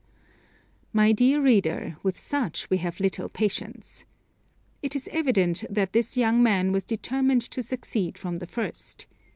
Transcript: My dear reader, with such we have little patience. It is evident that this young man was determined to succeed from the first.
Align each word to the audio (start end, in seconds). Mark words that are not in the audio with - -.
My 0.93 1.11
dear 1.11 1.39
reader, 1.39 1.97
with 2.01 2.19
such 2.19 2.71
we 2.71 2.77
have 2.77 2.99
little 2.99 3.29
patience. 3.29 4.03
It 4.81 4.95
is 4.95 5.07
evident 5.11 5.63
that 5.69 5.93
this 5.93 6.17
young 6.17 6.41
man 6.41 6.71
was 6.71 6.83
determined 6.83 7.43
to 7.51 7.61
succeed 7.61 8.17
from 8.17 8.37
the 8.37 8.47
first. 8.47 9.05